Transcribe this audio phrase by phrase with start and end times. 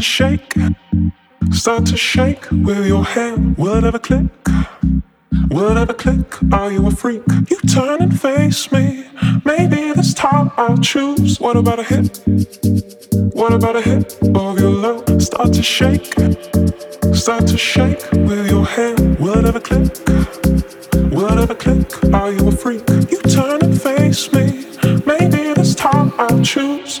[0.00, 0.54] to shake,
[1.52, 3.56] start to shake with your hand.
[3.58, 4.26] Will it ever click?
[5.50, 6.26] Will it ever click?
[6.52, 7.22] Are you a freak?
[7.50, 9.06] You turn and face me.
[9.44, 11.38] Maybe this time I'll choose.
[11.38, 12.20] What about a hit?
[13.34, 15.22] What about a hit of your love?
[15.22, 16.14] Start to shake,
[17.14, 19.18] start to shake with your hand.
[19.18, 19.92] Will it ever click?
[21.12, 22.14] Will it ever click?
[22.14, 22.88] Are you a freak?
[23.10, 24.64] You turn and face me.
[25.04, 27.00] Maybe this time I'll choose.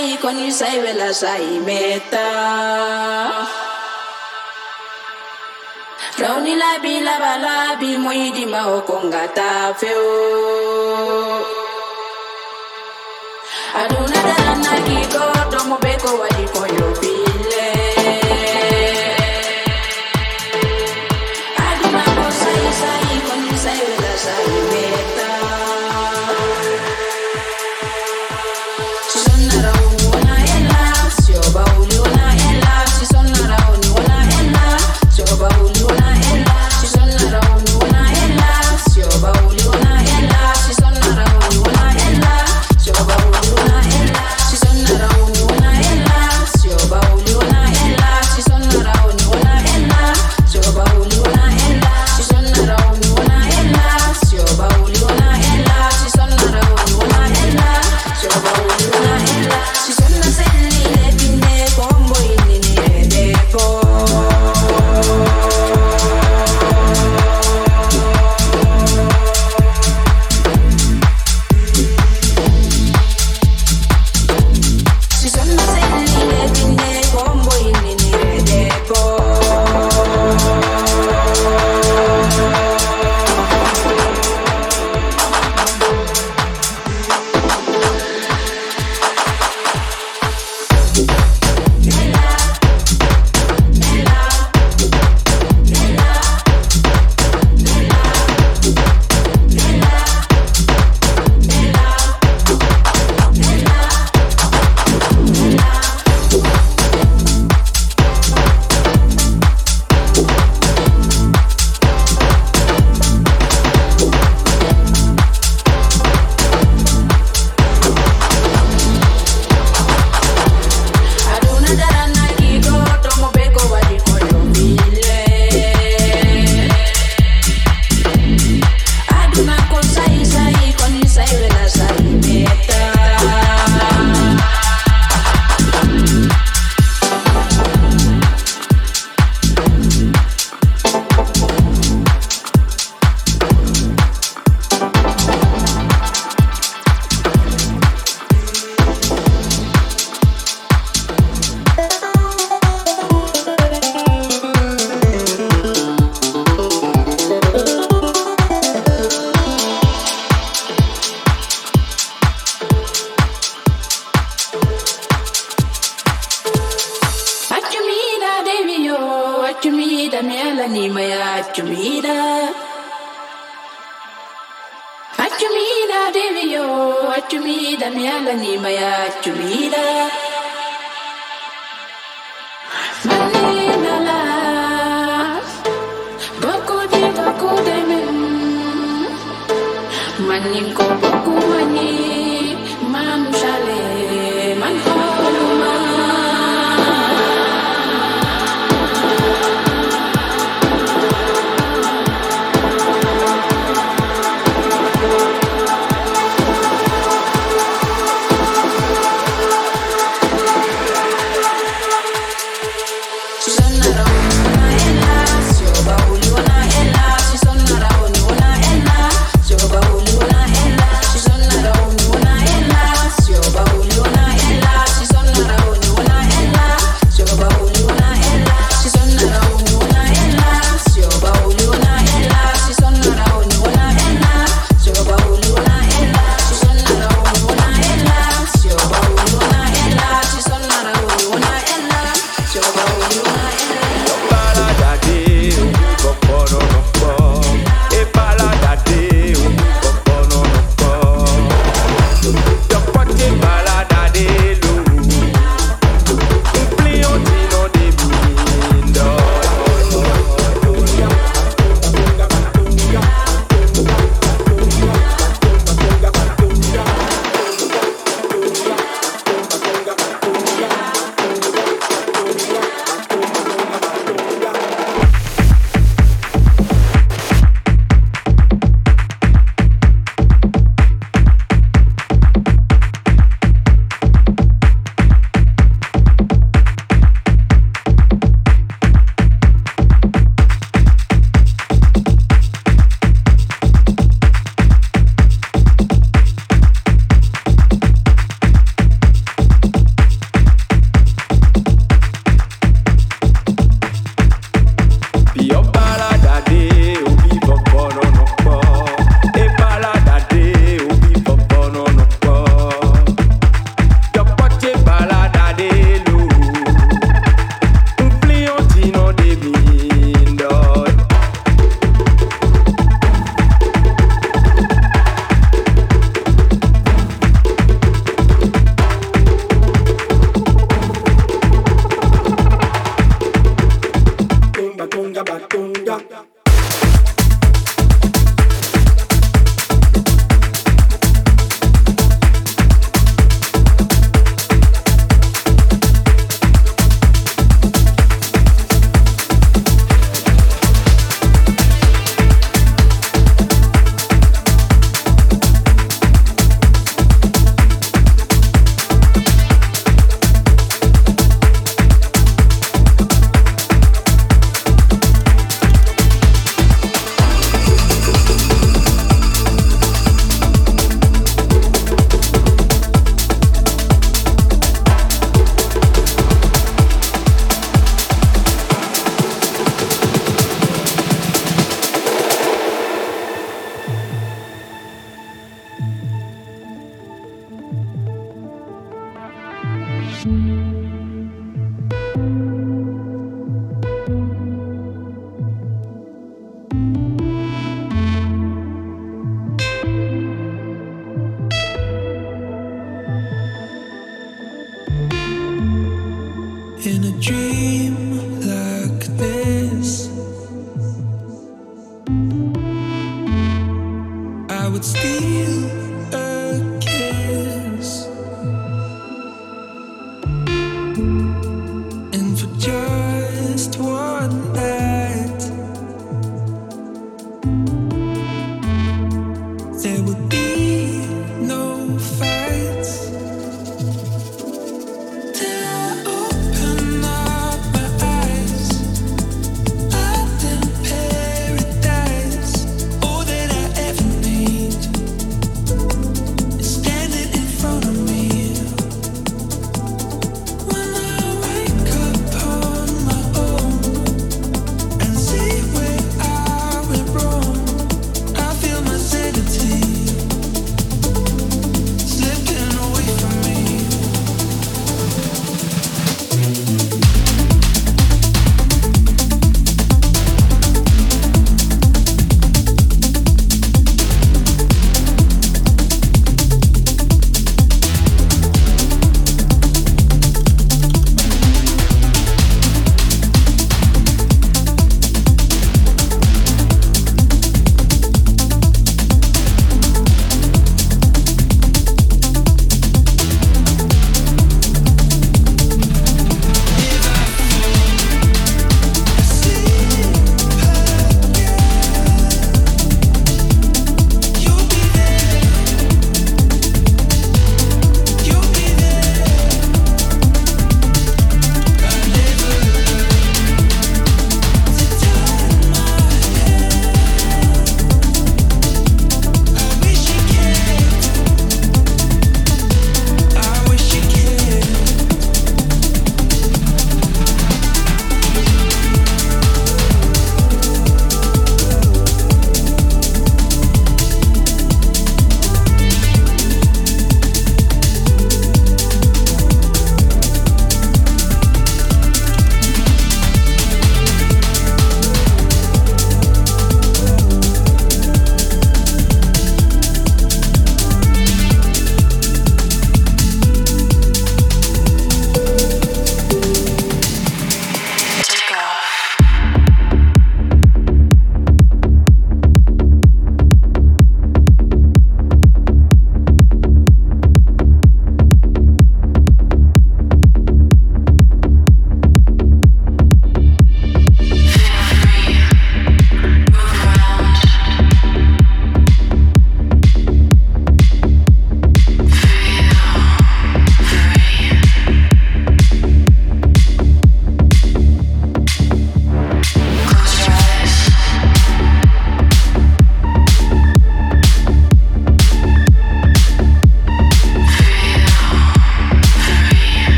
[0.00, 2.26] sai koni sai vela sai meta
[6.20, 10.06] Rauni labi laba labi muidi mao konga ta feo
[13.80, 16.79] Aduna dana ki ko tomo beko wadi koyo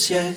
[0.00, 0.34] 些